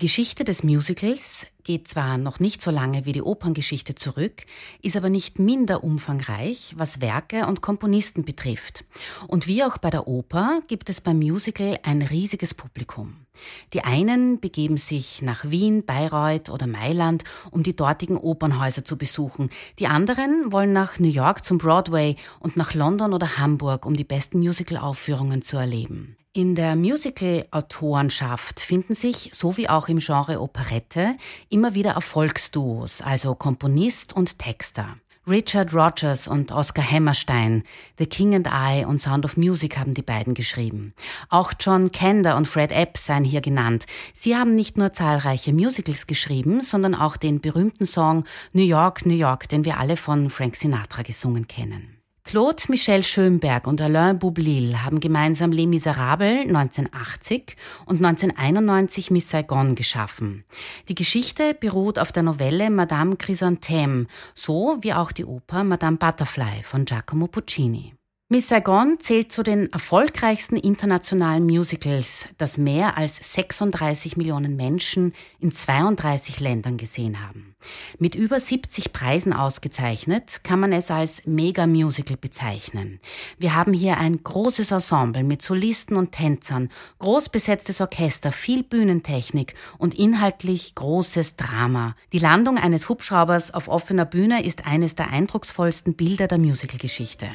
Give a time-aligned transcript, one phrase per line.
[0.00, 4.46] Die Geschichte des Musicals geht zwar noch nicht so lange wie die Operngeschichte zurück,
[4.80, 8.86] ist aber nicht minder umfangreich, was Werke und Komponisten betrifft.
[9.26, 13.26] Und wie auch bei der Oper gibt es beim Musical ein riesiges Publikum.
[13.74, 19.50] Die einen begeben sich nach Wien, Bayreuth oder Mailand, um die dortigen Opernhäuser zu besuchen.
[19.78, 24.04] Die anderen wollen nach New York zum Broadway und nach London oder Hamburg, um die
[24.04, 26.16] besten Musical-Aufführungen zu erleben.
[26.32, 31.16] In der Musical-Autorenschaft finden sich, so wie auch im Genre Operette,
[31.48, 34.96] immer wieder Erfolgsduos, also Komponist und Texter.
[35.26, 37.64] Richard Rogers und Oscar Hammerstein,
[37.98, 40.94] The King and I und Sound of Music haben die beiden geschrieben.
[41.30, 43.86] Auch John Kander und Fred Epp seien hier genannt.
[44.14, 48.22] Sie haben nicht nur zahlreiche Musicals geschrieben, sondern auch den berühmten Song
[48.52, 51.99] New York, New York, den wir alle von Frank Sinatra gesungen kennen.
[52.30, 57.56] Claude Michel Schönberg und Alain Boublil haben gemeinsam Les Miserables 1980
[57.86, 60.44] und 1991 Miss Saigon geschaffen.
[60.88, 66.62] Die Geschichte beruht auf der Novelle Madame Chrysanthème, so wie auch die Oper Madame Butterfly
[66.62, 67.94] von Giacomo Puccini.
[68.32, 75.50] Miss Saigon zählt zu den erfolgreichsten internationalen Musicals, das mehr als 36 Millionen Menschen in
[75.50, 77.56] 32 Ländern gesehen haben.
[77.98, 83.00] Mit über 70 Preisen ausgezeichnet, kann man es als Mega-Musical bezeichnen.
[83.40, 86.68] Wir haben hier ein großes Ensemble mit Solisten und Tänzern,
[87.00, 91.96] groß besetztes Orchester, viel Bühnentechnik und inhaltlich großes Drama.
[92.12, 97.26] Die Landung eines Hubschraubers auf offener Bühne ist eines der eindrucksvollsten Bilder der Musicalgeschichte.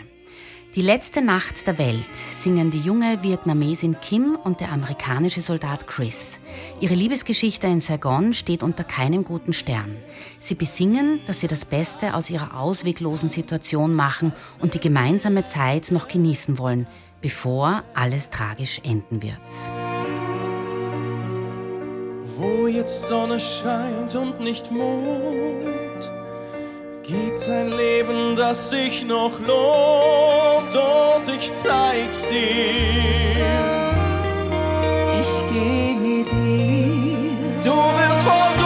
[0.76, 6.38] Die letzte Nacht der Welt singen die junge Vietnamesin Kim und der amerikanische Soldat Chris.
[6.82, 9.96] Ihre Liebesgeschichte in Saigon steht unter keinem guten Stern.
[10.38, 15.92] Sie besingen, dass sie das Beste aus ihrer ausweglosen Situation machen und die gemeinsame Zeit
[15.92, 16.88] noch genießen wollen,
[17.22, 19.40] bevor alles tragisch enden wird.
[22.36, 25.75] Wo jetzt Sonne scheint und nicht Mond
[27.08, 33.46] Gibt's ein Leben, das sich noch lohnt und ich zeig's dir.
[35.22, 37.62] Ich geh mit dir.
[37.64, 38.65] Du wirst vor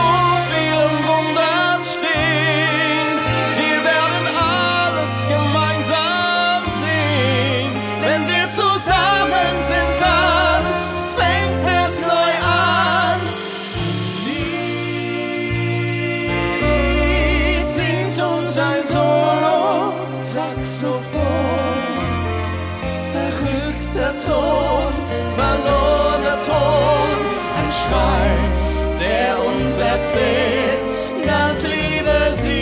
[28.99, 30.81] der uns erzählt,
[31.25, 32.59] dass Liebe siegt.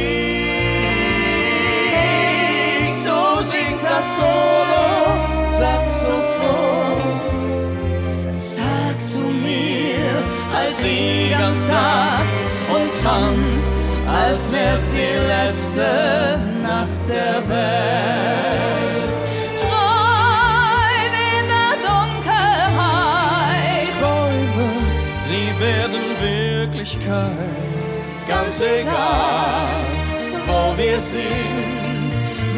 [3.00, 4.88] So singt das Solo,
[5.59, 7.02] Saxophon.
[8.34, 10.09] Sag zu mir,
[10.53, 12.38] halt sie ganz sacht
[12.74, 13.72] und tanz,
[14.08, 18.87] als wär's die letzte Nacht der Welt.
[27.07, 28.28] Wirklichkeit.
[28.28, 29.68] Ganz egal,
[30.45, 32.12] wo wir sind,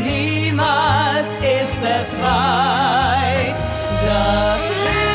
[0.04, 1.28] Niemals
[1.62, 3.58] ist es weit.
[3.58, 5.09] Das Licht.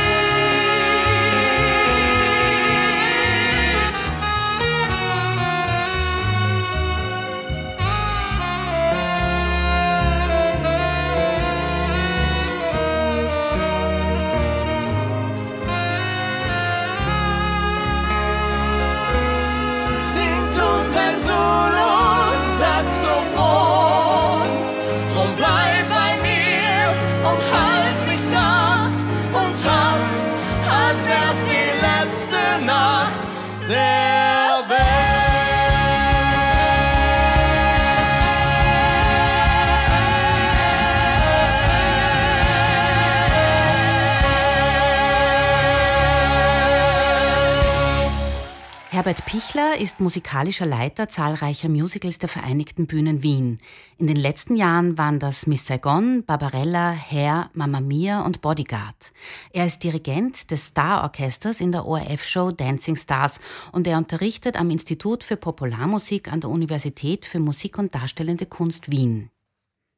[49.04, 53.58] Herbert Pichler ist musikalischer Leiter zahlreicher Musicals der Vereinigten Bühnen Wien.
[53.98, 59.12] In den letzten Jahren waren das Miss Saigon, Barbarella, Hair, Mamma Mia und Bodyguard.
[59.52, 63.40] Er ist Dirigent des Star-Orchesters in der ORF-Show Dancing Stars
[63.72, 68.90] und er unterrichtet am Institut für Popularmusik an der Universität für Musik und Darstellende Kunst
[68.90, 69.28] Wien.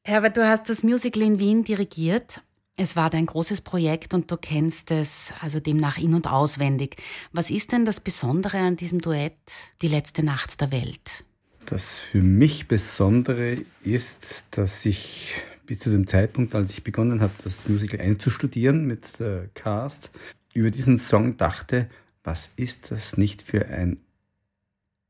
[0.03, 2.43] Herbert, du hast das Musical in Wien dirigiert
[2.77, 6.97] es war dein großes Projekt und du kennst es also demnach in- und auswendig.
[7.33, 9.35] Was ist denn das Besondere an diesem Duett
[9.83, 11.25] Die letzte Nacht der Welt?
[11.65, 15.35] Das für mich Besondere ist, dass ich
[15.65, 20.13] bis zu dem Zeitpunkt, als ich begonnen habe, das Musical einzustudieren mit äh, Cast,
[20.55, 21.89] über diesen Song dachte,
[22.23, 23.99] was ist das nicht für ein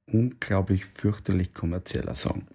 [0.06, 2.46] unglaublich fürchterlich kommerzieller Song?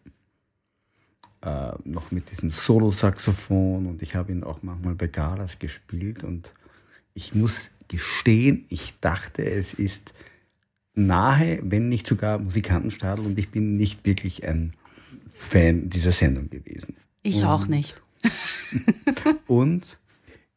[1.42, 6.54] Äh, noch mit diesem Solo-Saxophon und ich habe ihn auch manchmal bei Galas gespielt und
[7.14, 10.14] ich muss gestehen, ich dachte, es ist
[10.94, 14.74] nahe, wenn nicht sogar Musikantenstadel und ich bin nicht wirklich ein
[15.32, 16.96] Fan dieser Sendung gewesen.
[17.24, 18.02] Ich und, auch nicht.
[19.48, 20.00] und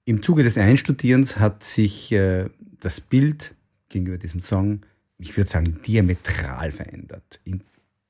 [0.04, 2.50] im Zuge des Einstudierens hat sich äh,
[2.80, 3.54] das Bild
[3.88, 4.82] gegenüber diesem Song,
[5.18, 7.40] ich würde sagen, diametral verändert.
[7.44, 7.62] In,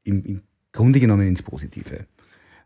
[0.03, 0.43] im, Im
[0.73, 2.07] Grunde genommen ins Positive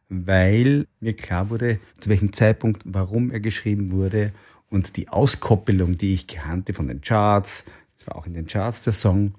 [0.08, 4.32] weil mir klar wurde, zu welchem Zeitpunkt, warum er geschrieben wurde
[4.70, 7.64] und die Auskoppelung, die ich kannte von den Charts,
[7.96, 9.34] das war auch in den Charts der Song,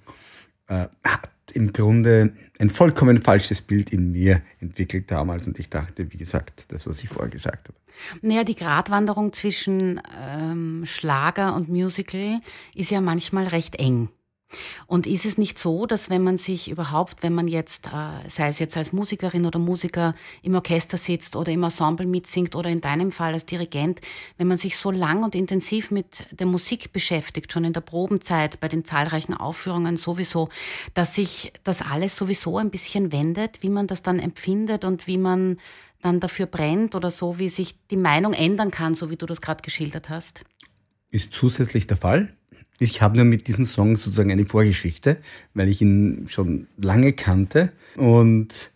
[0.68, 6.12] äh, hat im Grunde ein vollkommen falsches Bild in mir entwickelt damals und ich dachte,
[6.12, 7.78] wie gesagt, das, was ich vorher gesagt habe.
[8.22, 10.00] Naja, die Gratwanderung zwischen
[10.30, 12.40] ähm, Schlager und Musical
[12.76, 14.10] ist ja manchmal recht eng.
[14.88, 18.50] Und ist es nicht so, dass wenn man sich überhaupt, wenn man jetzt, äh, sei
[18.50, 22.82] es jetzt als Musikerin oder Musiker im Orchester sitzt oder im Ensemble mitsingt oder in
[22.82, 24.02] deinem Fall als Dirigent,
[24.38, 28.60] wenn man sich so lang und intensiv mit der Musik beschäftigt, schon in der Probenzeit,
[28.60, 30.50] bei den zahlreichen Aufführungen sowieso,
[30.94, 35.18] dass sich das alles sowieso ein bisschen wendet, wie man das dann empfindet und wie
[35.18, 35.58] man
[36.02, 39.42] dann dafür brennt oder so, wie sich die Meinung ändern kann, so wie du das
[39.42, 40.44] gerade geschildert hast?
[41.12, 42.36] Ist zusätzlich der Fall.
[42.80, 45.18] Ich habe nur mit diesem Song sozusagen eine Vorgeschichte,
[45.54, 48.72] weil ich ihn schon lange kannte und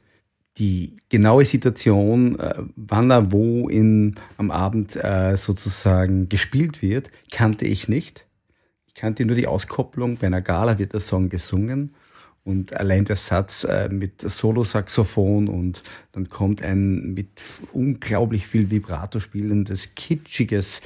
[0.57, 7.65] die genaue Situation, äh, wann er wo in, am Abend äh, sozusagen gespielt wird, kannte
[7.65, 8.25] ich nicht.
[8.85, 10.17] Ich kannte nur die Auskopplung.
[10.17, 11.95] Bei einer Gala wird der Song gesungen
[12.43, 17.29] und allein der Satz äh, mit Solo-Saxophon und dann kommt ein mit
[17.71, 20.81] unglaublich viel Vibrato spielendes, kitschiges,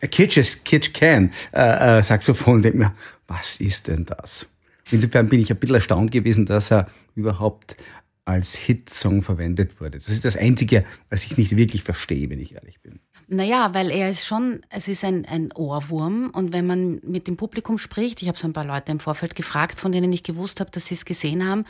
[0.00, 2.62] äh, kitsches, kitsch can äh, äh, Saxophon.
[2.62, 2.94] Denkt mir,
[3.26, 4.46] was ist denn das?
[4.92, 7.76] Insofern bin ich ein bisschen erstaunt gewesen, dass er überhaupt
[8.24, 9.98] als Hitsong verwendet wurde.
[9.98, 13.00] Das ist das Einzige, was ich nicht wirklich verstehe, wenn ich ehrlich bin.
[13.32, 17.36] Naja, weil er ist schon, es ist ein, ein Ohrwurm und wenn man mit dem
[17.36, 20.58] Publikum spricht, ich habe so ein paar Leute im Vorfeld gefragt, von denen ich gewusst
[20.58, 21.64] habe, dass sie es gesehen haben,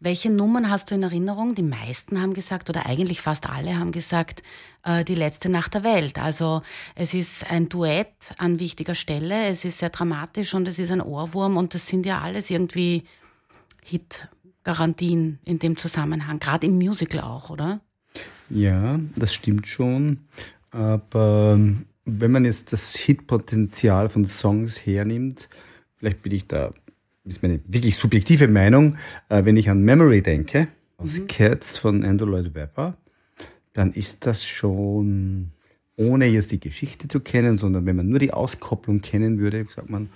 [0.00, 1.54] welche Nummern hast du in Erinnerung?
[1.54, 4.42] Die meisten haben gesagt, oder eigentlich fast alle haben gesagt,
[4.82, 6.18] äh, die letzte Nacht der Welt.
[6.18, 6.62] Also
[6.96, 11.00] es ist ein Duett an wichtiger Stelle, es ist sehr dramatisch und es ist ein
[11.00, 13.04] Ohrwurm und das sind ja alles irgendwie
[13.84, 17.80] Hit-Garantien in dem Zusammenhang, gerade im Musical auch, oder?
[18.50, 20.26] Ja, das stimmt schon.
[20.76, 25.48] Aber ähm, wenn man jetzt das Hitpotenzial von Songs hernimmt,
[25.96, 26.74] vielleicht bin ich da,
[27.24, 28.96] ist meine wirklich subjektive Meinung,
[29.30, 30.68] äh, wenn ich an Memory denke,
[30.98, 31.26] aus mhm.
[31.28, 32.94] Cats von Andrew Lloyd Webber,
[33.72, 35.52] dann ist das schon,
[35.96, 39.88] ohne jetzt die Geschichte zu kennen, sondern wenn man nur die Auskopplung kennen würde, sagt
[39.88, 40.10] man,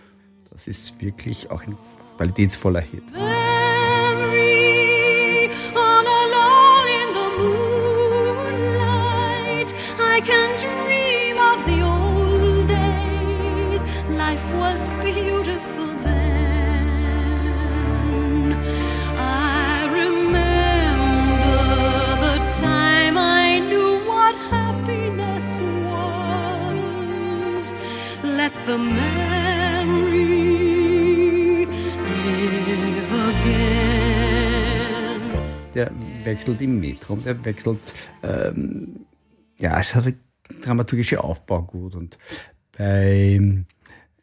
[0.50, 1.76] das ist wirklich auch ein
[2.16, 3.04] qualitätsvoller Hit.
[36.30, 37.80] Wechselt im Metrum, der wechselt,
[38.22, 39.06] ähm,
[39.58, 40.14] ja, es hat
[40.62, 42.18] dramaturgische Aufbau gut und
[42.76, 43.40] bei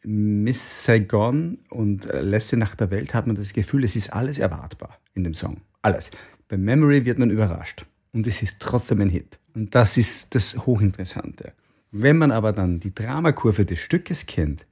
[0.03, 4.97] Miss Saigon und Letzte Nacht der Welt hat man das Gefühl, es ist alles erwartbar
[5.13, 5.61] in dem Song.
[5.81, 6.11] Alles.
[6.47, 7.85] Bei Memory wird man überrascht.
[8.13, 9.37] Und es ist trotzdem ein Hit.
[9.53, 11.53] Und das ist das Hochinteressante.
[11.91, 14.65] Wenn man aber dann die Dramakurve des Stückes kennt,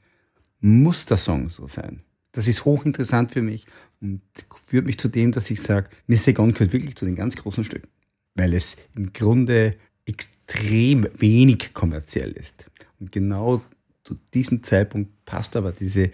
[0.62, 2.02] muss der Song so sein.
[2.32, 3.66] Das ist hochinteressant für mich
[4.06, 4.22] und
[4.66, 7.64] führt mich zu dem, dass ich sage, Miss Saigon gehört wirklich zu den ganz großen
[7.64, 7.88] Stücken,
[8.36, 12.70] weil es im Grunde extrem wenig kommerziell ist.
[13.00, 13.64] Und genau
[14.04, 16.12] zu diesem Zeitpunkt passt aber diese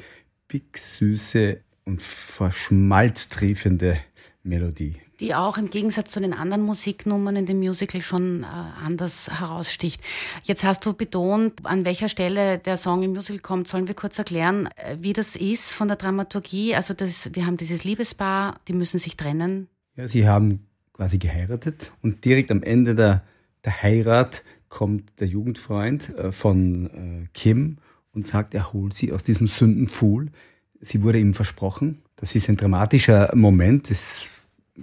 [0.47, 3.99] big süße und verschmalztriefende
[4.43, 4.95] Melodie.
[5.21, 8.47] Die auch im Gegensatz zu den anderen Musiknummern in dem Musical schon äh,
[8.83, 10.01] anders heraussticht.
[10.45, 13.67] Jetzt hast du betont, an welcher Stelle der Song im Musical kommt.
[13.67, 16.73] Sollen wir kurz erklären, äh, wie das ist von der Dramaturgie?
[16.73, 19.67] Also das, wir haben dieses Liebespaar, die müssen sich trennen.
[19.95, 23.23] Ja, sie haben quasi geheiratet und direkt am Ende der,
[23.63, 27.77] der Heirat kommt der Jugendfreund äh, von äh, Kim
[28.11, 30.31] und sagt, er holt sie aus diesem Sündenpfuhl.
[30.79, 32.01] Sie wurde ihm versprochen.
[32.15, 33.91] Das ist ein dramatischer Moment.
[33.91, 34.23] Es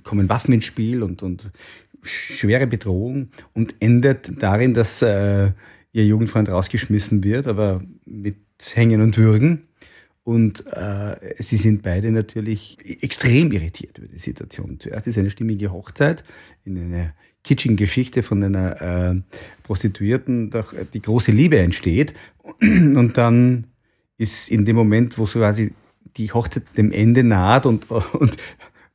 [0.03, 1.51] kommen Waffen ins Spiel und, und
[2.03, 5.53] schwere Bedrohung und endet darin, dass äh,
[5.93, 8.37] ihr Jugendfreund rausgeschmissen wird, aber mit
[8.75, 9.65] Hängen und Würgen.
[10.25, 14.79] Und äh, sie sind beide natürlich extrem irritiert über die Situation.
[14.79, 16.23] Zuerst ist eine stimmige Hochzeit
[16.65, 17.15] in einer
[17.45, 19.21] kitschigen Geschichte von einer äh,
[19.63, 22.13] Prostituierten, doch die große Liebe entsteht.
[22.61, 23.69] Und dann
[24.19, 25.73] ist in dem Moment, wo so quasi
[26.19, 28.37] die Hochzeit dem Ende naht und, und,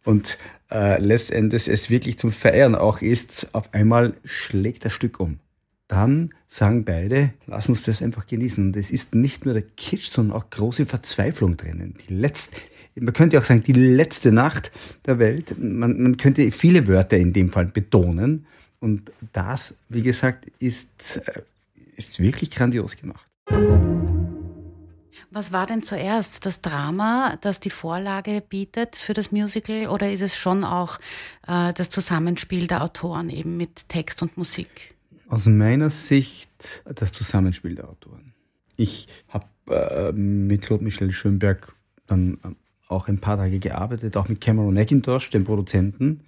[0.03, 0.37] und
[0.73, 5.39] äh, letztendlich es wirklich zum Feiern auch ist, auf einmal schlägt das Stück um.
[5.87, 8.65] Dann sagen beide, lass uns das einfach genießen.
[8.65, 11.95] Und es ist nicht nur der Kitsch, sondern auch große Verzweiflung drinnen.
[12.07, 12.55] Die letzte,
[12.95, 14.71] man könnte auch sagen, die letzte Nacht
[15.05, 15.55] der Welt.
[15.59, 18.47] Man, man könnte viele Wörter in dem Fall betonen.
[18.79, 21.41] Und das, wie gesagt, ist, äh,
[21.95, 23.25] ist wirklich grandios gemacht.
[25.35, 30.21] Was war denn zuerst das Drama, das die Vorlage bietet für das Musical, oder ist
[30.21, 30.99] es schon auch
[31.47, 34.93] äh, das Zusammenspiel der Autoren eben mit Text und Musik?
[35.27, 38.35] Aus meiner Sicht das Zusammenspiel der Autoren.
[38.77, 41.73] Ich habe äh, mit Claude Michel Schönberg
[42.05, 42.49] dann äh,
[42.87, 46.21] auch ein paar Tage gearbeitet, auch mit Cameron McIntosh, dem Produzenten,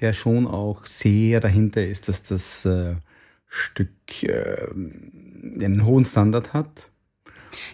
[0.00, 2.96] der schon auch sehr dahinter ist, dass das äh,
[3.46, 6.90] Stück äh, einen hohen Standard hat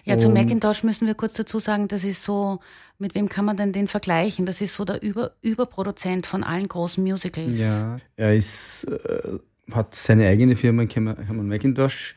[0.03, 2.59] ja, zu Macintosh müssen wir kurz dazu sagen, das ist so,
[2.99, 4.45] mit wem kann man denn den vergleichen?
[4.45, 7.59] Das ist so der Über Überproduzent von allen großen Musicals.
[7.59, 9.39] Ja, er ist, äh,
[9.71, 12.15] hat seine eigene Firma Hermann Macintosh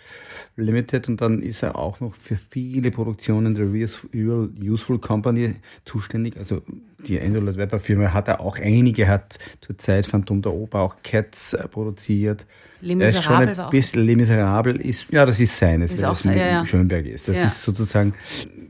[0.58, 6.36] Limited und dann ist er auch noch für viele Produktionen der Real Useful Company zuständig.
[6.36, 6.62] Also
[7.06, 10.96] die Andrew Webber Firma hat er auch einige, hat zur Zeit Phantom der Oper auch
[11.02, 12.46] Cats äh, produziert.
[12.80, 16.10] Les Miserables ist schon ein bisschen, Les Miserables ist, ja, das ist seines, ist weil
[16.10, 16.66] das ja, ja.
[16.66, 17.28] Schönberg ist.
[17.28, 17.46] Das ja.
[17.46, 18.14] ist sozusagen,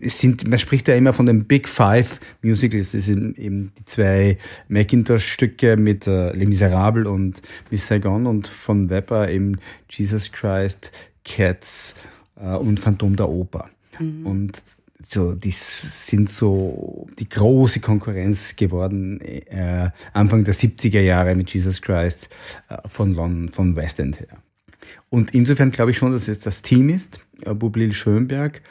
[0.01, 2.93] es sind, man spricht ja immer von den Big Five Musicals.
[2.93, 8.89] Das sind eben die zwei Macintosh-Stücke mit äh, Les Miserables und Miss Saigon und von
[8.89, 9.59] Webber eben
[9.91, 10.93] Jesus Christ,
[11.29, 11.95] Cats
[12.41, 13.69] äh, und Phantom der Oper.
[13.99, 14.27] Mhm.
[14.27, 14.63] Und
[15.09, 21.81] so, die sind so die große Konkurrenz geworden äh, Anfang der 70er Jahre mit Jesus
[21.81, 22.29] Christ
[22.69, 24.43] äh, von London, von West End her.
[25.09, 28.63] Und insofern glaube ich schon, dass es das Team ist, äh, Bublil Schönberg.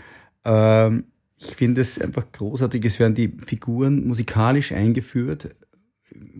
[0.46, 1.06] Ähm,
[1.40, 5.56] ich finde es einfach großartig, es werden die Figuren musikalisch eingeführt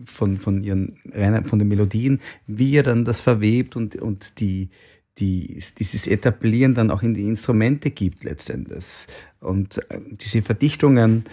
[0.04, 0.98] von, von ihren,
[1.44, 4.70] von den Melodien, wie er dann das verwebt und, und die,
[5.18, 9.06] die, dieses Etablieren dann auch in die Instrumente gibt letztendlich.
[9.40, 11.24] Und äh, diese Verdichtungen,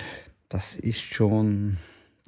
[0.50, 1.78] das ist schon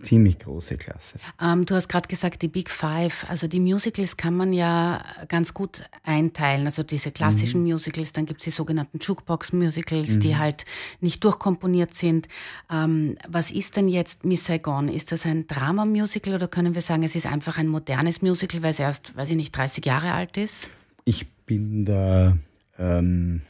[0.02, 1.18] ziemlich große Klasse.
[1.42, 5.54] Ähm, du hast gerade gesagt, die Big Five, also die Musicals kann man ja ganz
[5.54, 6.68] gut einteilen.
[6.68, 7.72] Also diese klassischen mhm.
[7.72, 10.20] Musicals, dann gibt es die sogenannten Jukebox-Musicals, mhm.
[10.20, 10.66] die halt
[11.02, 12.28] nicht durchkomponiert sind.
[12.72, 14.88] Ähm, was ist denn jetzt Miss Saigon?
[14.88, 18.72] Ist das ein Drama-Musical oder können wir sagen, es ist einfach ein modernes Musical, weil
[18.72, 20.70] es erst, weiß ich nicht, 30 Jahre alt ist?
[21.06, 22.38] Ich bin da.
[22.78, 23.42] Ähm,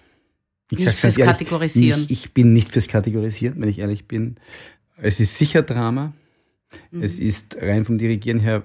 [0.71, 2.03] ich nicht fürs ehrlich, Kategorisieren.
[2.03, 4.37] Ich, ich, bin nicht fürs Kategorisieren, wenn ich ehrlich bin.
[4.95, 6.13] Es ist sicher Drama.
[6.91, 7.03] Mhm.
[7.03, 8.63] Es ist rein vom Dirigieren her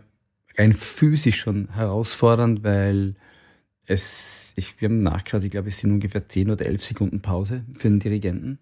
[0.56, 3.14] rein physisch schon herausfordernd, weil
[3.86, 7.64] es, ich, wir haben nachgeschaut, ich glaube, es sind ungefähr 10 oder 11 Sekunden Pause
[7.74, 8.58] für den Dirigenten.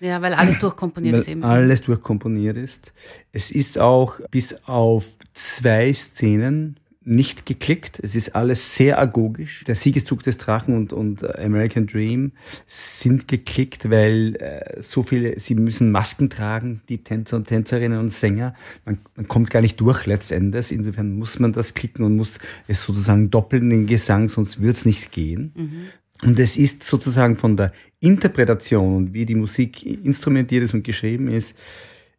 [0.00, 1.44] Ja, weil alles durchkomponiert weil ist eben.
[1.44, 2.94] Alles durchkomponiert ist.
[3.32, 7.98] Es ist auch bis auf zwei Szenen nicht geklickt.
[8.02, 9.64] Es ist alles sehr agogisch.
[9.66, 12.32] Der Siegeszug des Drachen und, und äh, American Dream
[12.66, 18.10] sind geklickt, weil äh, so viele, sie müssen Masken tragen, die Tänzer und Tänzerinnen und
[18.10, 18.54] Sänger.
[18.84, 20.72] Man, man kommt gar nicht durch letztendlich.
[20.72, 22.38] Insofern muss man das klicken und muss
[22.68, 25.52] es sozusagen doppeln, den Gesang, sonst wird es nicht gehen.
[25.56, 26.28] Mhm.
[26.28, 31.28] Und es ist sozusagen von der Interpretation und wie die Musik instrumentiert ist und geschrieben
[31.28, 31.56] ist,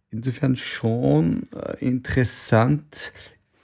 [0.09, 3.13] insofern schon äh, interessant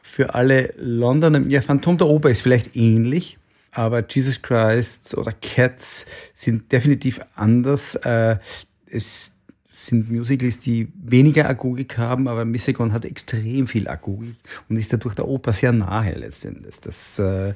[0.07, 3.37] für alle Londoner, ja, Phantom der Oper ist vielleicht ähnlich,
[3.71, 7.95] aber Jesus Christ oder Cats sind definitiv anders.
[7.95, 8.37] Äh,
[8.85, 9.31] es
[9.65, 14.35] sind Musicals, die weniger Agogik haben, aber Missegon hat extrem viel Agogik
[14.69, 16.79] und ist dadurch der Oper sehr nahe letztendlich.
[16.79, 17.53] Das äh,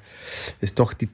[0.60, 1.10] ist doch die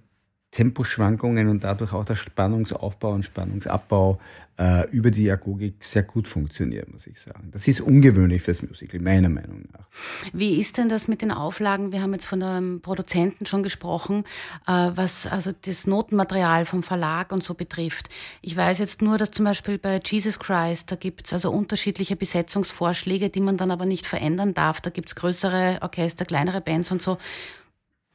[0.57, 4.19] Temposchwankungen und dadurch auch der Spannungsaufbau und Spannungsabbau
[4.57, 7.51] äh, über die Agogik sehr gut funktioniert, muss ich sagen.
[7.51, 9.85] Das ist ungewöhnlich fürs Musical, meiner Meinung nach.
[10.33, 11.91] Wie ist denn das mit den Auflagen?
[11.91, 14.23] Wir haben jetzt von dem Produzenten schon gesprochen,
[14.65, 18.09] äh, was also das Notenmaterial vom Verlag und so betrifft.
[18.41, 22.15] Ich weiß jetzt nur, dass zum Beispiel bei Jesus Christ, da gibt es also unterschiedliche
[22.15, 24.81] Besetzungsvorschläge, die man dann aber nicht verändern darf.
[24.81, 27.19] Da gibt es größere Orchester, kleinere Bands und so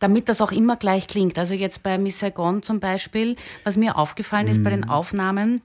[0.03, 1.39] damit das auch immer gleich klingt.
[1.39, 4.65] Also jetzt bei Miss Saigon zum Beispiel, was mir aufgefallen ist mhm.
[4.65, 4.91] bei den mhm.
[4.91, 5.63] Aufnahmen,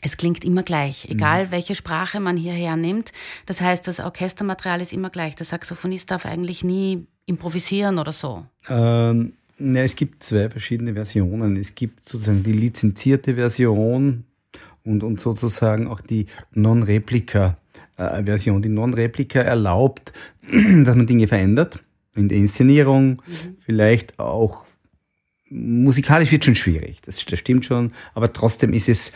[0.00, 1.52] es klingt immer gleich, egal mhm.
[1.52, 3.12] welche Sprache man hierher nimmt.
[3.46, 5.36] Das heißt, das Orchestermaterial ist immer gleich.
[5.36, 8.44] Der Saxophonist darf eigentlich nie improvisieren oder so.
[8.68, 11.56] Ähm, na, es gibt zwei verschiedene Versionen.
[11.56, 14.24] Es gibt sozusagen die lizenzierte Version
[14.84, 18.58] und, und sozusagen auch die Non-Replika-Version.
[18.58, 20.12] Äh, die Non-Replika erlaubt,
[20.42, 21.80] dass man Dinge verändert
[22.14, 23.56] in der Inszenierung, mhm.
[23.64, 24.64] vielleicht auch
[25.48, 29.12] musikalisch wird schon schwierig, das, das stimmt schon, aber trotzdem ist es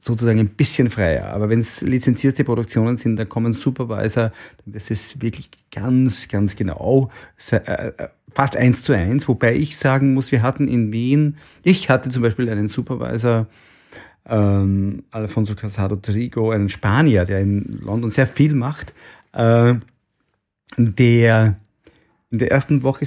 [0.00, 1.26] sozusagen ein bisschen freier.
[1.26, 4.32] Aber wenn es lizenzierte Produktionen sind, da kommen Supervisor,
[4.64, 7.10] dann ist es wirklich ganz, ganz genau,
[7.52, 9.28] äh, äh, fast eins zu eins.
[9.28, 13.46] Wobei ich sagen muss, wir hatten in Wien, ich hatte zum Beispiel einen Supervisor,
[14.26, 18.94] ähm, Alfonso Casado Trigo, einen Spanier, der in London sehr viel macht,
[19.32, 19.74] äh,
[20.78, 21.56] der
[22.30, 23.06] in der ersten Woche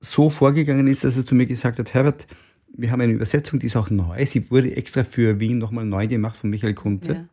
[0.00, 2.26] so vorgegangen ist, dass er zu mir gesagt hat, Herbert,
[2.68, 4.24] wir haben eine Übersetzung, die ist auch neu.
[4.26, 7.28] Sie wurde extra für Wien nochmal neu gemacht von Michael Kunze.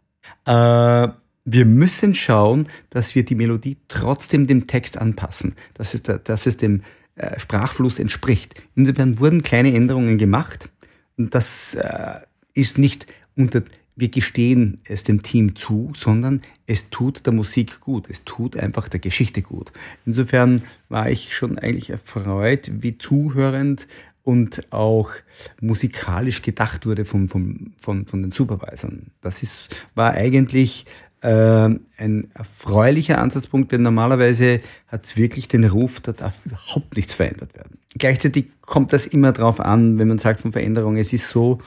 [0.45, 1.05] Ja.
[1.05, 1.13] Äh,
[1.45, 6.55] wir müssen schauen, dass wir die Melodie trotzdem dem Text anpassen, dass es, dass es
[6.55, 6.83] dem
[7.15, 8.55] äh, Sprachfluss entspricht.
[8.75, 10.69] Insofern wurden kleine Änderungen gemacht.
[11.17, 12.19] Und das äh,
[12.53, 13.63] ist nicht unter
[13.95, 18.89] wir gestehen es dem Team zu, sondern es tut der Musik gut, es tut einfach
[18.89, 19.71] der Geschichte gut.
[20.05, 23.87] Insofern war ich schon eigentlich erfreut, wie zuhörend
[24.23, 25.11] und auch
[25.59, 29.11] musikalisch gedacht wurde vom, vom, von, von den Supervisern.
[29.21, 30.85] Das ist, war eigentlich
[31.23, 37.55] ein erfreulicher Ansatzpunkt, denn normalerweise hat es wirklich den Ruf, da darf überhaupt nichts verändert
[37.55, 37.77] werden.
[37.97, 41.59] Gleichzeitig kommt das immer darauf an, wenn man sagt von Veränderung, es ist so,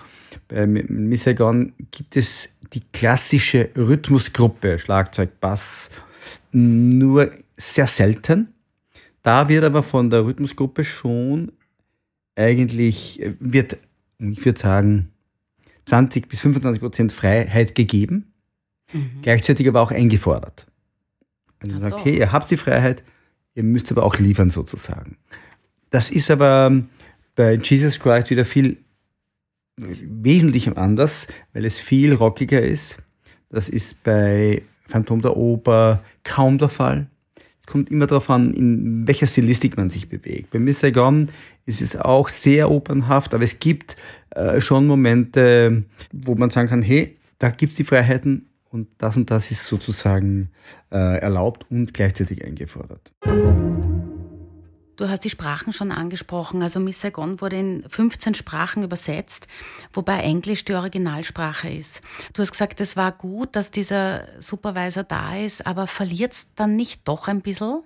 [0.49, 5.91] bei Miss Saigon gibt es die klassische Rhythmusgruppe, Schlagzeug, Bass,
[6.53, 8.53] nur sehr selten.
[9.23, 11.53] Da wird aber von der Rhythmusgruppe schon
[12.35, 13.79] eigentlich, wird,
[14.19, 15.09] ich würde sagen,
[15.87, 18.33] 20 bis 25 Prozent Freiheit gegeben,
[18.93, 19.23] mhm.
[19.23, 20.67] gleichzeitig aber auch eingefordert.
[21.61, 23.03] Also man sagt, hey, ihr habt die Freiheit,
[23.55, 25.17] ihr müsst aber auch liefern sozusagen.
[25.91, 26.83] Das ist aber
[27.35, 28.79] bei Jesus Christ wieder viel
[29.77, 32.99] wesentlich anders, weil es viel rockiger ist.
[33.51, 37.09] Das ist bei Phantom der Oper kaum der Fall.
[37.61, 40.51] Es kommt immer darauf an, in welcher Stilistik man sich bewegt.
[40.51, 41.29] Bei Miss Saigon
[41.67, 43.97] ist es auch sehr opernhaft, aber es gibt
[44.31, 49.17] äh, schon Momente, wo man sagen kann, hey, da gibt es die Freiheiten und das
[49.17, 50.51] und das ist sozusagen
[50.91, 53.13] äh, erlaubt und gleichzeitig eingefordert.
[54.97, 56.63] Du hast die Sprachen schon angesprochen.
[56.63, 59.47] Also Miss Saigon wurde in 15 Sprachen übersetzt,
[59.93, 62.01] wobei Englisch die Originalsprache ist.
[62.33, 66.77] Du hast gesagt, es war gut, dass dieser Supervisor da ist, aber verliert es dann
[66.77, 67.83] nicht doch ein bisschen?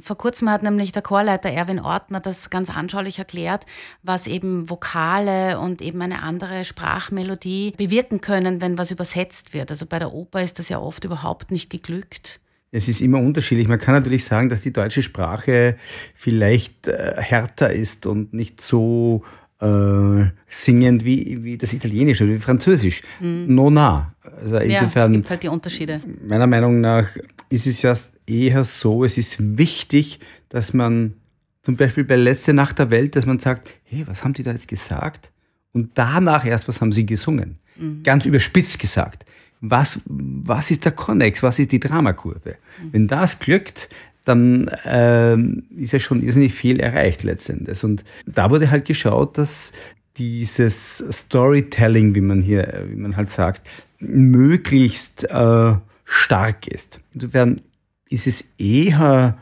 [0.00, 3.66] Vor kurzem hat nämlich der Chorleiter Erwin Ortner das ganz anschaulich erklärt,
[4.02, 9.70] was eben Vokale und eben eine andere Sprachmelodie bewirken können, wenn was übersetzt wird.
[9.70, 12.40] Also bei der Oper ist das ja oft überhaupt nicht geglückt.
[12.72, 13.68] Es ist immer unterschiedlich.
[13.68, 15.76] Man kann natürlich sagen, dass die deutsche Sprache
[16.14, 19.22] vielleicht äh, härter ist und nicht so
[19.60, 23.02] äh, singend wie, wie das Italienische oder wie Französisch.
[23.20, 23.54] Mhm.
[23.54, 24.14] Nona.
[24.22, 26.00] Also insofern, ja, gibt halt die Unterschiede.
[26.26, 27.08] Meiner Meinung nach
[27.48, 27.94] ist es ja
[28.26, 31.14] eher so, es ist wichtig, dass man
[31.62, 34.52] zum Beispiel bei Letzte Nacht der Welt, dass man sagt, hey, was haben die da
[34.52, 35.32] jetzt gesagt?
[35.72, 37.58] Und danach erst, was haben sie gesungen?
[37.76, 38.02] Mhm.
[38.02, 39.24] Ganz überspitzt gesagt
[39.60, 42.56] was, was ist der Konnex, was ist die Dramakurve.
[42.82, 42.92] Mhm.
[42.92, 43.88] Wenn das glückt,
[44.26, 47.82] dann ähm, ist ja schon irrsinnig viel erreicht letztendlich.
[47.84, 49.72] Und da wurde halt geschaut, dass
[50.16, 53.68] dieses Storytelling, wie man hier, wie man halt sagt,
[54.00, 57.00] möglichst äh, stark ist.
[57.14, 57.60] Insofern
[58.08, 59.38] ist es eher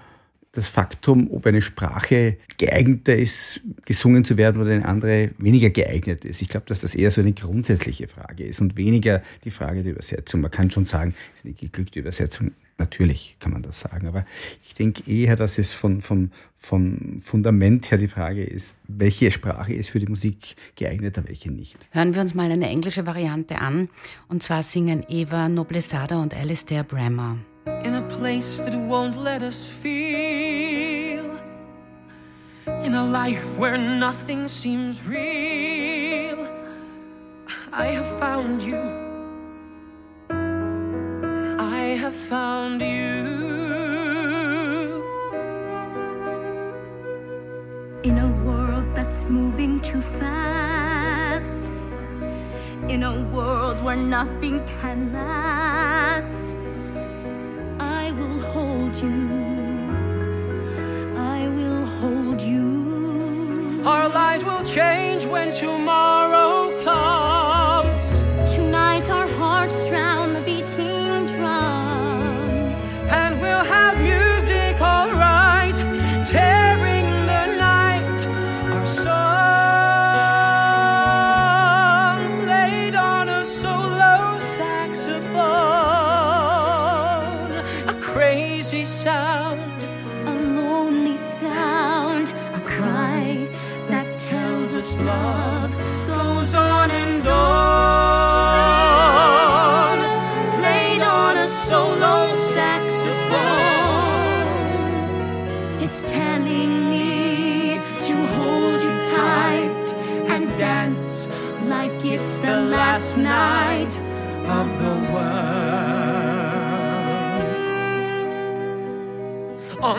[0.53, 6.27] das Faktum, ob eine Sprache geeigneter ist, gesungen zu werden oder eine andere weniger geeignet
[6.27, 6.43] ist.
[6.43, 9.93] Ich glaube, dass das eher so eine grundsätzliche Frage ist und weniger die Frage der
[9.93, 10.43] Übersetzung.
[10.43, 14.25] Man kann schon sagen, eine geglückte Übersetzung, natürlich kann man das sagen, aber
[14.67, 19.73] ich denke eher, dass es von, von, von Fundament her die Frage ist, welche Sprache
[19.73, 21.79] ist für die Musik geeigneter, welche nicht.
[21.91, 23.89] Hören wir uns mal eine englische Variante an.
[24.29, 27.39] Und zwar singen Eva Noblesada und Alistair Brammer.
[27.85, 31.31] in a place that won't let us feel.
[32.67, 36.49] In a life where nothing seems real,
[37.73, 39.04] I have found you.
[42.15, 43.43] Found you.
[48.05, 51.67] In a world that's moving too fast,
[52.89, 56.55] in a world where nothing can last,
[57.81, 59.29] I will hold you.
[61.17, 63.83] I will hold you.
[63.85, 66.24] Our lives will change when tomorrow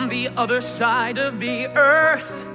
[0.06, 2.46] On the other side of the earth,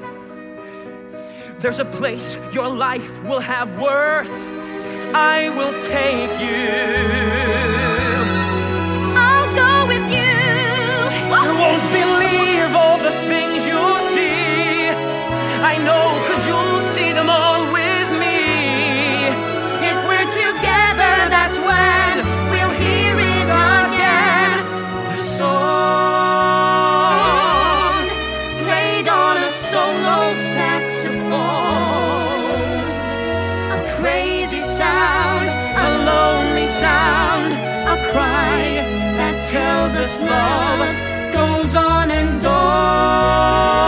[1.60, 4.32] there's a place your life will have worth.
[5.14, 6.72] I will take you.
[9.28, 10.32] I'll go with you.
[11.28, 11.44] Ah!
[11.44, 13.41] You won't believe all the things
[34.02, 35.48] crazy sound,
[35.86, 37.54] a lonely sound,
[37.94, 38.82] a cry
[39.18, 40.90] that tells us love
[41.32, 43.82] goes on and on.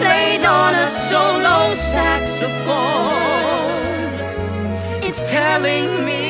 [0.00, 2.52] Played on a solo saxophone.
[5.06, 6.26] It's telling me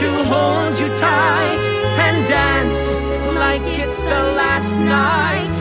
[0.00, 1.64] to hold you tight
[2.06, 2.84] and dance
[3.44, 5.56] like it's the last night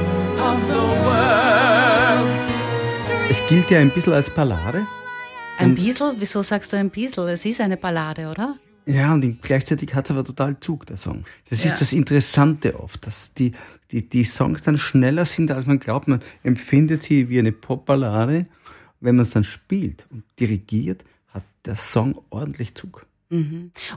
[0.49, 2.31] of the world.
[3.29, 4.87] Es gilt ja ein bisschen als Ballade.
[5.59, 6.15] Ein Biesel?
[6.19, 7.27] Wieso sagst du ein Biesel?
[7.29, 8.55] Es ist eine Ballade, oder?
[8.85, 11.25] Ja, und gleichzeitig hat es aber total Zug, der Song.
[11.49, 11.71] Das Ja.
[11.71, 13.51] ist das Interessante oft, dass die,
[13.91, 16.07] die, die Songs dann schneller sind, als man glaubt.
[16.07, 18.47] Man empfindet sie wie eine Popballade.
[19.01, 23.05] Wenn man es dann spielt und dirigiert, hat der Song ordentlich Zug.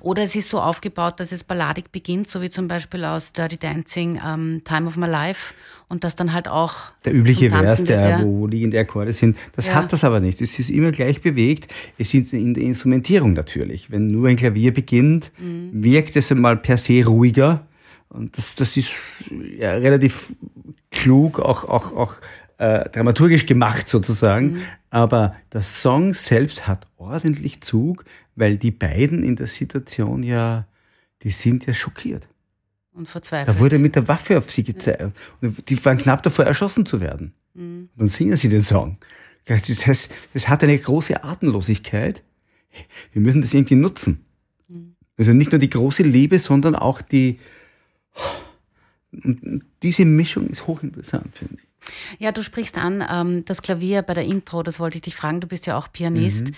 [0.00, 3.56] Oder es ist so aufgebaut, dass es balladig beginnt, so wie zum Beispiel aus Dirty
[3.56, 5.54] Dancing, ähm, Time of My Life,
[5.88, 6.74] und das dann halt auch.
[7.04, 8.22] Der übliche Vers, der, ja.
[8.22, 9.74] wo liegende Akkorde sind, das Ja.
[9.74, 10.40] hat das aber nicht.
[10.42, 11.72] Es ist immer gleich bewegt.
[11.98, 13.90] Es ist in der Instrumentierung natürlich.
[13.90, 15.82] Wenn nur ein Klavier beginnt, Mhm.
[15.82, 17.66] wirkt es einmal per se ruhiger.
[18.10, 18.98] Und das, das ist
[19.58, 20.34] ja, relativ
[20.90, 22.14] klug, auch, auch, auch
[22.58, 24.52] äh, dramaturgisch gemacht sozusagen.
[24.52, 24.62] Mhm.
[24.90, 30.66] Aber der Song selbst hat ordentlich Zug, weil die beiden in der Situation ja,
[31.22, 32.28] die sind ja schockiert.
[32.92, 33.56] Und verzweifelt.
[33.56, 35.02] Da wurde mit der Waffe auf sie gezeigt.
[35.40, 37.32] Und die waren knapp davor, erschossen zu werden.
[37.54, 37.88] Mhm.
[37.96, 38.98] Und dann singen sie den Song.
[39.46, 42.22] Das heißt, es hat eine große Atemlosigkeit.
[43.12, 44.24] Wir müssen das irgendwie nutzen.
[44.68, 44.94] Mhm.
[45.16, 47.38] Also nicht nur die große Liebe, sondern auch die.
[49.12, 51.72] Und diese Mischung ist hochinteressant, finde ich.
[52.18, 55.40] Ja, du sprichst an, ähm, das Klavier bei der Intro, das wollte ich dich fragen,
[55.40, 56.48] du bist ja auch Pianist.
[56.48, 56.54] Mhm.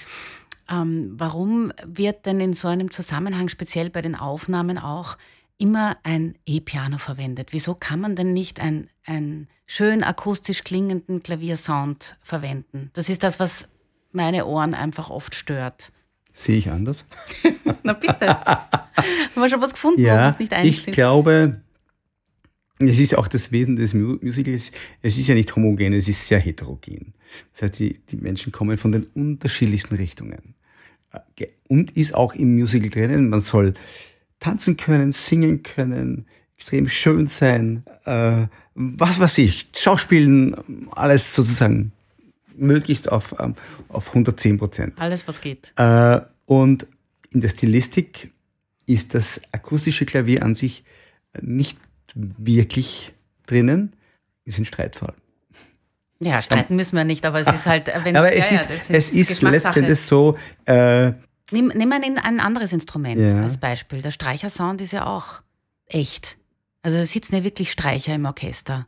[0.70, 5.16] Ähm, warum wird denn in so einem Zusammenhang, speziell bei den Aufnahmen auch,
[5.58, 7.52] immer ein E-Piano verwendet?
[7.52, 12.90] Wieso kann man denn nicht ein, ein schön akustisch klingenden Klaviersound verwenden?
[12.94, 13.68] Das ist das, was
[14.12, 15.92] meine Ohren einfach oft stört.
[16.32, 17.04] Sehe ich anders?
[17.82, 18.28] Na bitte.
[18.28, 18.72] Haben
[19.34, 21.60] wir schon was gefunden, wo Ja, uns nicht einig ich glaube,
[22.78, 24.70] es ist auch das Wesen des Mu- Musicals,
[25.02, 27.14] es ist ja nicht homogen, es ist sehr heterogen.
[27.52, 30.54] Das heißt, die, die Menschen kommen von den unterschiedlichsten Richtungen.
[31.12, 33.74] Äh, Und ist auch im Musical drinnen, man soll
[34.40, 40.56] tanzen können, singen können, extrem schön sein, äh, was weiß ich, Schauspielen,
[40.90, 41.92] alles sozusagen
[42.56, 43.54] möglichst auf, ähm,
[43.88, 45.00] auf 110 Prozent.
[45.00, 45.72] Alles, was geht.
[45.76, 46.86] Äh, und
[47.30, 48.30] in der Stilistik
[48.86, 50.84] ist das akustische Klavier an sich
[51.40, 51.78] nicht
[52.14, 53.12] wirklich
[53.46, 53.94] drinnen.
[54.44, 55.14] Ist ein Streitfall.
[56.20, 58.70] Ja, streiten müssen wir nicht, aber es ist halt, wenn Aber es ja, ja, ist,
[58.70, 61.12] das es ist letztendlich so, äh,
[61.50, 63.42] Nimm, nimm ein, ein anderes Instrument Ja.
[63.42, 64.00] als Beispiel.
[64.00, 65.42] Der Streichersound ist ja auch
[65.86, 66.36] echt.
[66.82, 68.86] Also da sitzen ja wirklich Streicher im Orchester.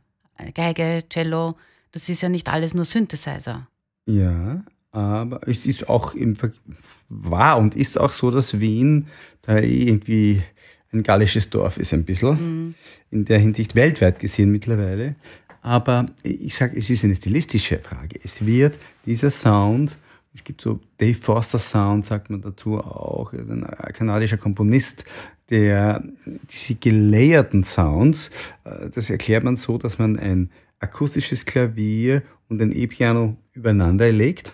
[0.53, 1.55] Geige, Cello,
[1.91, 3.67] Das ist ja nicht alles nur Synthesizer.
[4.05, 6.51] Ja, aber es ist auch im Ver
[7.09, 9.07] war und ist auch so, dass Wien
[9.43, 10.43] da irgendwie
[10.93, 12.75] ein gallisches Dorf ist ein bisschen.
[13.11, 15.15] In der Hinsicht weltweit gesehen mittlerweile.
[15.61, 18.19] Aber ich sage, es ist eine stilistische Frage.
[18.23, 19.97] Es wird dieser Sound,
[20.33, 25.03] es gibt so Dave Foster Sound, sagt man dazu auch, ein kanadischer Komponist,
[25.49, 26.03] der
[26.49, 28.31] diese gelayerten Sounds,
[28.65, 34.53] äh, das erklärt man so, dass man ein akustisches Klavier und ein E-Piano übereinander legt.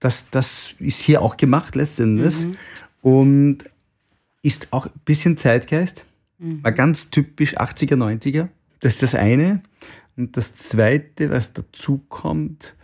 [0.00, 2.34] Das, das ist hier auch gemacht letztendlich
[3.00, 3.58] und
[4.44, 6.04] ist auch ein bisschen Zeitgeist.
[6.38, 8.48] War ganz typisch 80er, 90er.
[8.80, 9.62] Das ist das eine.
[10.16, 12.76] Und das zweite, was dazu kommt,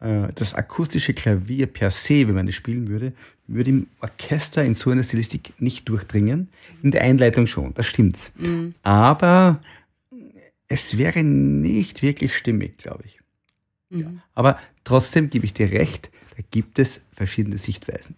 [0.00, 3.12] äh, das akustische Klavier per se, wenn man es spielen würde,
[3.46, 6.48] würde im Orchester in so einer Stilistik nicht durchdringen.
[6.82, 8.32] In der Einleitung schon, das stimmt.
[8.82, 9.60] Aber
[10.66, 13.20] es wäre nicht wirklich stimmig, glaube ich.
[13.90, 14.10] Ja.
[14.34, 18.16] Aber trotzdem gebe ich dir recht, da gibt es verschiedene Sichtweisen.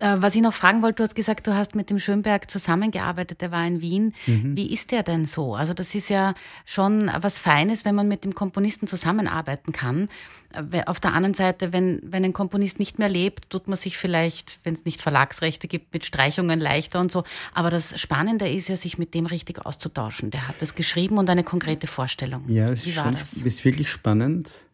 [0.00, 3.40] Äh, was ich noch fragen wollte, du hast gesagt, du hast mit dem Schönberg zusammengearbeitet,
[3.42, 4.14] der war in Wien.
[4.26, 5.54] Wie ist der denn so?
[5.54, 6.34] Also das ist ja
[6.64, 10.08] schon was Feines, wenn man mit dem Komponisten zusammenarbeiten kann.
[10.52, 13.98] Äh, Auf der anderen Seite, wenn, wenn ein Komponist nicht mehr lebt, tut man sich
[13.98, 17.24] vielleicht, wenn es nicht Verlagsrechte gibt, mit Streichungen leichter und so.
[17.52, 20.30] Aber das Spannende ist ja, sich mit dem richtig auszutauschen.
[20.30, 22.44] Der hat das geschrieben und eine konkrete Vorstellung.
[22.48, 23.32] Ja, das Wie ist, schon, das?
[23.34, 24.64] ist wirklich spannend,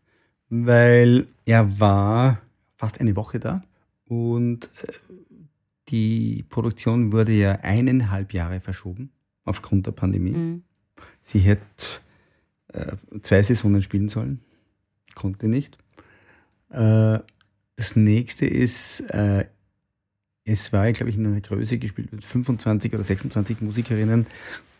[0.50, 2.38] weil er war
[2.76, 3.62] fast eine Woche da
[4.08, 4.92] und äh,
[5.88, 9.10] die Produktion wurde ja eineinhalb Jahre verschoben
[9.44, 10.32] aufgrund der Pandemie.
[10.32, 10.62] Mhm.
[11.22, 11.62] Sie hätte
[12.72, 14.40] äh, zwei Saisonen spielen sollen,
[15.14, 15.78] konnte nicht.
[16.70, 17.18] Äh,
[17.76, 19.46] das nächste ist, äh,
[20.44, 24.26] es war, glaube ich, in einer Größe gespielt mit 25 oder 26 Musikerinnen,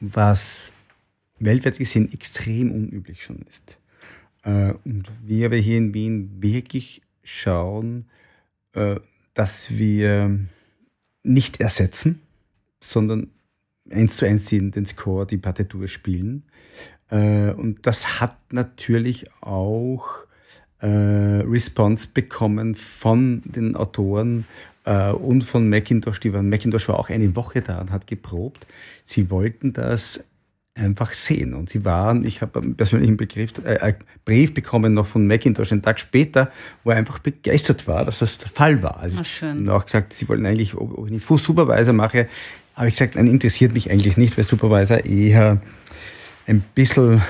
[0.00, 0.72] was
[1.38, 3.78] weltweit gesehen extrem unüblich schon ist.
[4.42, 8.06] Äh, und wir aber hier in Wien wirklich schauen,
[8.72, 8.96] äh,
[9.34, 10.38] dass wir
[11.26, 12.20] nicht ersetzen,
[12.80, 13.28] sondern
[13.90, 16.44] eins zu eins den, den Score, die Partitur spielen.
[17.10, 20.26] Äh, und das hat natürlich auch
[20.80, 24.46] äh, Response bekommen von den Autoren
[24.84, 26.20] äh, und von Macintosh.
[26.20, 28.66] Die waren, Macintosh war auch eine Woche da und hat geprobt.
[29.04, 30.24] Sie wollten das
[30.76, 31.54] einfach sehen.
[31.54, 35.72] Und sie waren, ich habe einen persönlichen Begriff, äh, einen Brief bekommen noch von Macintosh
[35.72, 36.50] einen Tag später,
[36.84, 39.00] wo er einfach begeistert war, dass das der Fall war.
[39.00, 39.58] Also Ah, schön.
[39.58, 42.28] Und auch gesagt, sie wollten eigentlich, ob, ob ich nicht Fuß Supervisor mache.
[42.74, 45.60] Aber ich gesagt, nein, interessiert mich eigentlich nicht, weil Supervisor eher
[46.46, 47.22] ein bisschen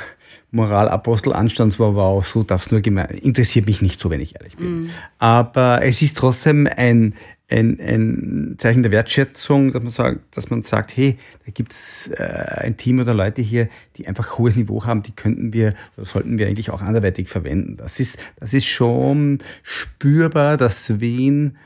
[0.56, 4.90] Moralapostel, Anstandswauwau, so darf es nur gemeint, interessiert mich nicht so, wenn ich ehrlich bin.
[5.18, 7.14] Aber es ist trotzdem ein,
[7.48, 12.22] ein, ein Zeichen der Wertschätzung, dass man sagt, dass man sagt hey, da gibt's äh,
[12.22, 16.38] ein Team oder Leute hier, die einfach hohes Niveau haben, die könnten wir oder sollten
[16.38, 17.76] wir eigentlich auch anderweitig verwenden.
[17.76, 21.56] Das ist, das ist schon spürbar, dass Wien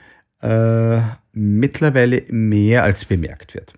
[0.42, 0.98] äh,
[1.32, 3.74] mittlerweile mehr als bemerkt wird.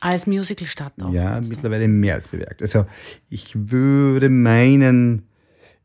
[0.00, 1.12] Als Musicalstadt auch.
[1.12, 1.54] Ja, meinst du?
[1.54, 2.62] mittlerweile mehr als bemerkt.
[2.62, 2.86] Also
[3.28, 5.26] ich würde meinen,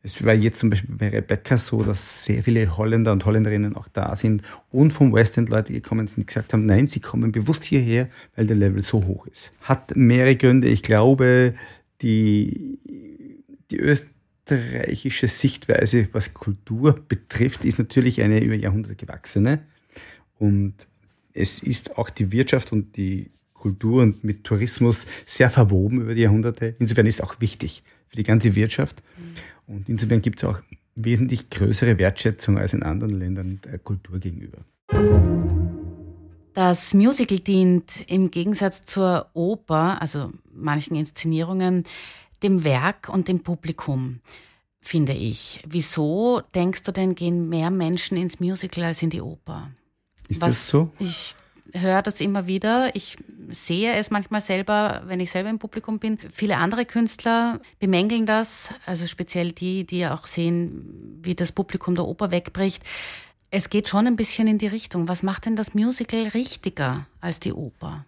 [0.02, 3.88] es war jetzt zum Beispiel bei Rebecca so, dass sehr viele Holländer und Holländerinnen auch
[3.88, 7.32] da sind und vom West End Leute gekommen sind, die gesagt haben, nein, sie kommen
[7.32, 9.52] bewusst hierher, weil der Level so hoch ist.
[9.62, 10.68] Hat mehrere Gründe.
[10.68, 11.54] Ich glaube,
[12.00, 12.78] die,
[13.70, 19.60] die österreichische Sichtweise, was Kultur betrifft, ist natürlich eine über Jahrhunderte gewachsene.
[20.38, 20.74] Und
[21.32, 23.30] es ist auch die Wirtschaft und die
[23.64, 26.74] Kultur und mit Tourismus sehr verwoben über die Jahrhunderte.
[26.78, 29.02] Insofern ist es auch wichtig für die ganze Wirtschaft.
[29.66, 30.60] Und insofern gibt es auch
[30.96, 34.58] wesentlich größere Wertschätzung als in anderen Ländern der Kultur gegenüber.
[36.52, 41.84] Das Musical dient im Gegensatz zur Oper, also manchen Inszenierungen,
[42.42, 44.20] dem Werk und dem Publikum,
[44.78, 45.62] finde ich.
[45.66, 49.70] Wieso denkst du denn, gehen mehr Menschen ins Musical als in die Oper?
[50.28, 50.92] Ist Was- das so?
[50.98, 51.34] Ich
[51.74, 52.94] höre das immer wieder.
[52.94, 53.16] Ich
[53.50, 56.18] sehe es manchmal selber, wenn ich selber im Publikum bin.
[56.32, 62.06] Viele andere Künstler bemängeln das, also speziell die, die auch sehen, wie das Publikum der
[62.06, 62.82] Oper wegbricht.
[63.50, 65.08] Es geht schon ein bisschen in die Richtung.
[65.08, 68.04] Was macht denn das Musical richtiger als die Oper?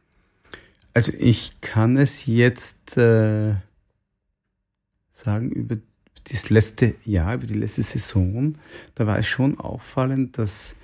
[0.94, 3.54] Also ich kann es jetzt äh,
[5.12, 5.76] sagen über
[6.30, 8.56] das letzte Jahr, über die letzte Saison.
[8.94, 10.74] Da war es schon auffallend, dass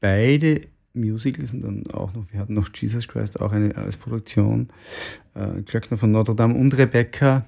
[0.00, 0.62] beide
[0.94, 4.68] Musicals und dann auch noch, wir hatten noch Jesus Christ auch eine als Produktion,
[5.34, 7.44] äh, Glöckner von Notre Dame und Rebecca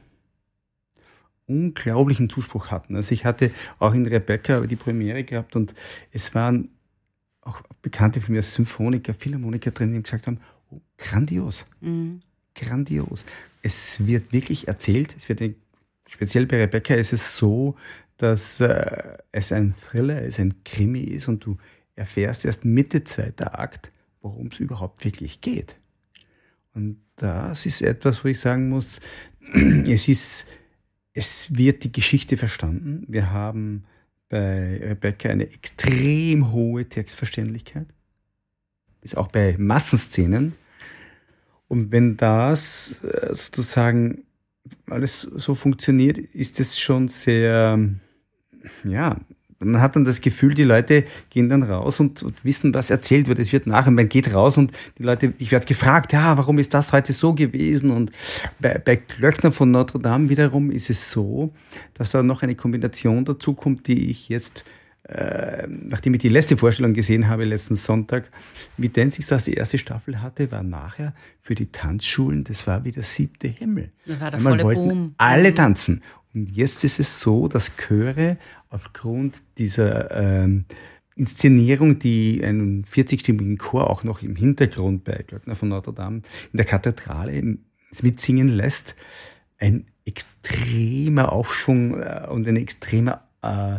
[1.47, 2.97] unglaublichen Zuspruch hatten.
[2.97, 5.75] Also ich hatte auch in Rebecca die Premiere gehabt und
[6.11, 6.71] es waren
[7.43, 12.21] auch Bekannte von mir, Symphoniker, Philharmoniker drin, die gesagt haben, oh, grandios, Mhm.
[12.55, 13.27] grandios.
[13.63, 15.43] Es wird wirklich erzählt, es wird
[16.09, 17.77] speziell bei Rebecca ist es so,
[18.17, 21.59] dass äh, es ein Thriller, es ein Krimi ist und du
[21.97, 25.77] erfährst erst Mitte zweiter Akt, worum es überhaupt wirklich geht.
[26.75, 29.01] Und das ist etwas, wo ich sagen muss,
[29.53, 30.47] es ist,
[31.13, 33.05] es wird die Geschichte verstanden.
[33.09, 33.85] Wir haben
[34.29, 37.87] bei Rebecca eine extrem hohe Textverständlichkeit.
[39.03, 40.55] Ist auch bei Massenszenen.
[41.69, 44.25] Und wenn das äh, sozusagen
[44.87, 47.79] alles so funktioniert, ist es schon sehr,
[48.83, 49.21] ja,
[49.59, 53.29] man hat dann das Gefühl, die Leute gehen dann raus und, und, wissen, was erzählt
[53.29, 53.39] wird.
[53.39, 56.75] Es wird nachher, man geht raus und die Leute, ich werde gefragt, ja, warum ist
[56.75, 57.91] das heute so gewesen?
[57.91, 58.11] Und
[58.61, 61.53] bei, bei Glöckner von Notre Dame wiederum ist es so,
[61.95, 64.65] dass da noch eine Kombination dazu kommt, die ich jetzt
[65.07, 68.31] äh, nachdem ich die letzte Vorstellung gesehen habe, letzten Sonntag,
[68.79, 72.91] wie Dancing Stars die erste Staffel hatte, war nachher für die Tanzschulen, das war wie
[72.93, 73.91] der siebte Himmel.
[74.07, 75.15] Das war der Man wollten Boom.
[75.19, 75.55] alle Mhm.
[75.57, 76.03] tanzen.
[76.33, 78.39] Und jetzt ist es so, dass Chöre
[78.75, 80.65] aufgrund dieser ähm,
[81.15, 86.57] Inszenierung, die einen 40-stimmigen Chor auch noch im Hintergrund bei Glöckner von Notre Dame in
[86.57, 87.59] der Kathedrale
[88.03, 88.97] mitsingen lässt,
[89.59, 93.79] ein extremer Aufschwung äh, und ein extremer äh,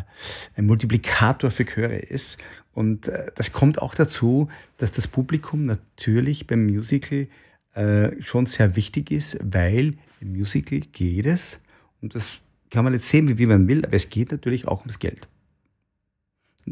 [0.55, 2.37] ein Multiplikator für Chöre ist.
[2.73, 7.27] Und äh, das kommt auch dazu, dass das Publikum natürlich beim Musical
[7.73, 11.59] äh, schon sehr wichtig ist, weil im Musical geht es,
[12.01, 12.39] und das
[12.75, 15.29] kann man jetzt sehen, wie, man will, aber es geht natürlich auch ums Geld.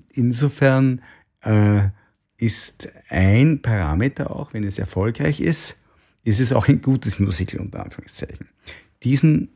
[0.10, 1.02] Insofern
[1.42, 1.84] äh,
[2.36, 5.78] ist ein Parameter auch, wenn es erfolgreich ist,
[6.26, 8.50] ist es auch ein gutes Musical unter Anführungszeichen.
[9.04, 9.48] Diesen,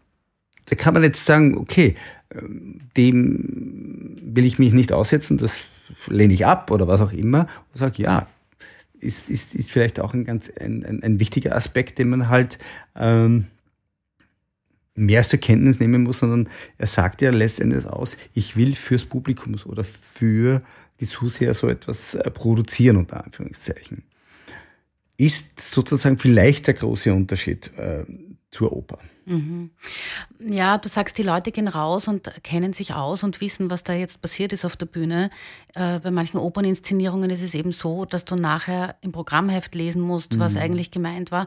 [0.65, 1.95] da kann man jetzt sagen, okay,
[2.33, 5.63] ähm, dem will ich mich nicht aussetzen, das
[6.07, 8.25] lehne ich ab oder was auch immer und sage, ja,
[9.01, 12.57] ist, ist, ist vielleicht auch ein ganz ein, ein, ein wichtiger Aspekt, den man halt
[12.95, 13.47] ähm,
[14.97, 19.55] mehr zur Kenntnis nehmen muss, sondern er sagt ja letztendlich aus, ich will fürs Publikum
[19.65, 20.61] oder für
[20.99, 24.03] die Zuseher so etwas äh, produzieren, unter Anführungszeichen.
[25.15, 28.05] Ist sozusagen vielleicht der große Unterschied äh,
[28.51, 28.99] zur Oper.
[29.27, 29.71] Mhm.
[30.39, 33.91] Ja, du sagst, die Leute gehen raus und kennen sich aus und wissen, was da
[33.91, 35.29] jetzt passiert ist auf der Bühne.
[35.75, 40.39] Äh, bei manchen Operninszenierungen ist es eben so, dass du nachher im Programmheft lesen musst,
[40.39, 41.45] was eigentlich gemeint war.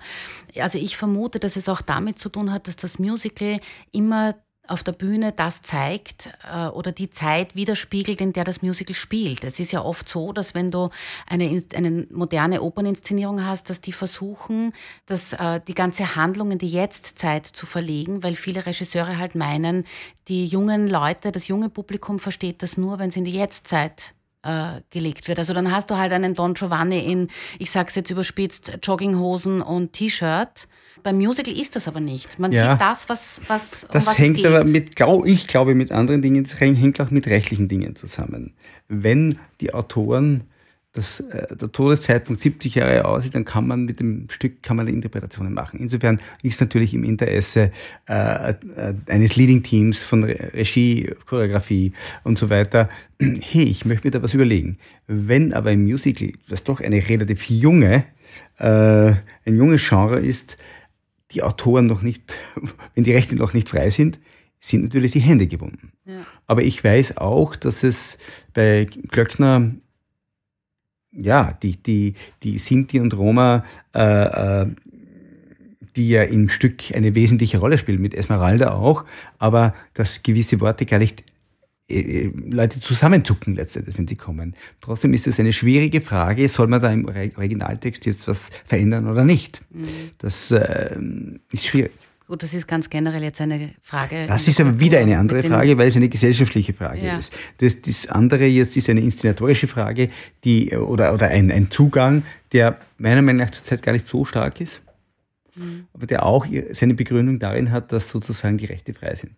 [0.59, 3.61] Also ich vermute, dass es auch damit zu tun hat, dass das Musical
[3.93, 4.35] immer
[4.67, 9.45] auf der Bühne das zeigt äh, oder die Zeit widerspiegelt, in der das Musical spielt.
[9.45, 10.91] Es ist ja oft so, dass wenn du
[11.27, 14.73] eine, eine moderne Operninszenierung hast, dass die versuchen,
[15.07, 19.85] dass, äh, die ganze Handlung in die Jetztzeit zu verlegen, weil viele Regisseure halt meinen,
[20.29, 24.81] die jungen Leute, das junge Publikum versteht das nur, wenn es in die Jetztzeit äh,
[24.91, 25.39] gelegt wird.
[25.39, 29.93] Also dann hast du halt einen Don Giovanni in, ich sag's jetzt überspitzt, Jogginghosen und
[29.93, 30.69] T-Shirt.
[31.03, 32.39] Beim Musical ist das aber nicht.
[32.39, 32.73] Man Ja.
[32.73, 36.45] sieht das, was, was um Das was hängt aber mit, ich glaube, mit anderen Dingen,
[36.45, 38.55] das hängt auch mit rechtlichen Dingen zusammen.
[38.89, 40.45] Wenn die Autoren
[40.93, 44.77] das, äh, der Todeszeitpunkt 70 Jahre aus ist, dann kann man mit dem Stück kann
[44.77, 45.79] man Interpretationen machen.
[45.79, 47.71] Insofern ist natürlich im Interesse
[48.09, 51.93] äh, äh, eines Leading Teams von Re Regie, Choreografie
[52.25, 52.89] und so weiter,
[53.21, 54.79] hey, ich möchte mir da was überlegen.
[55.07, 58.05] Wenn aber im Musical, das doch eine relativ junge,
[58.59, 60.57] äh, ein junges Genre ist,
[61.31, 62.35] die Autoren noch nicht,
[62.95, 64.19] wenn die Rechte noch nicht frei sind,
[64.61, 65.93] sind natürlich die Hände gebunden.
[66.47, 68.19] Aber ich weiß auch, dass es
[68.53, 69.71] bei Glöckner,
[71.13, 74.67] ja, die, die, die Sinti und Roma, äh, äh,
[75.97, 79.05] die ja im Stück eine wesentliche Rolle spielen, mit Esmeralda auch,
[79.39, 81.25] aber dass gewisse Worte gar nicht
[81.89, 84.55] äh, Leute zusammenzucken letztendlich, wenn sie kommen.
[84.81, 89.25] Trotzdem ist es eine schwierige Frage, soll man da im Originaltext jetzt was verändern oder
[89.25, 89.63] nicht?
[90.19, 90.97] Das äh,
[91.51, 91.93] ist schwierig.
[92.31, 94.27] Gut, das ist ganz generell jetzt eine Frage.
[94.29, 97.19] Das ist aber wieder eine andere Frage, weil es eine gesellschaftliche Frage Ja.
[97.19, 97.33] ist.
[97.59, 100.11] Das, das andere jetzt ist eine inszenatorische Frage,
[100.45, 104.61] die, oder, oder ein, ein Zugang, der meiner Meinung nach zurzeit gar nicht so stark
[104.61, 104.81] ist,
[105.57, 105.87] Mhm.
[105.93, 109.33] aber der auch seine Begründung darin hat, dass sozusagen die Rechte frei sind.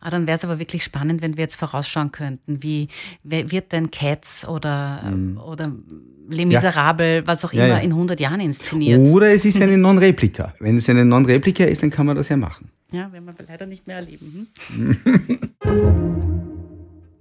[0.00, 2.88] Ah, dann wäre es aber wirklich spannend, wenn wir jetzt vorausschauen könnten, wie
[3.22, 5.72] wird denn Cats oder, ähm, oder
[6.28, 7.58] Les Miserables, was auch Mhm.
[7.58, 7.82] Ja, immer, ja.
[7.82, 8.98] in 100 Jahren inszeniert?
[9.00, 10.54] Oder es ist eine Non-Replika.
[10.60, 12.70] Wenn es eine Non-Replika ist, dann kann man das ja machen.
[12.92, 14.48] Ja, werden wir leider nicht mehr erleben.
[14.74, 14.96] Hm?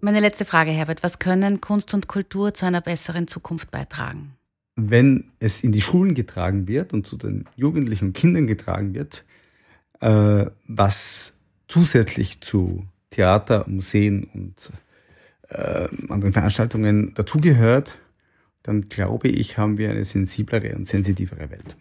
[0.02, 1.02] Meine letzte Frage, Herbert.
[1.02, 4.34] Was können Kunst und Kultur zu einer besseren Zukunft beitragen?
[4.76, 9.24] wenn es in die Schulen getragen wird und zu den Jugendlichen und Kindern getragen wird,
[10.00, 11.34] äh, was
[11.74, 14.72] zusätzlich zu Theater, Museen und
[15.50, 17.98] äh, anderen Veranstaltungen dazugehört,
[18.62, 21.76] dann glaube ich, haben wir eine sensiblere und sensitivere Welt.